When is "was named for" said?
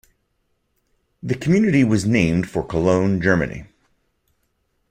1.83-2.63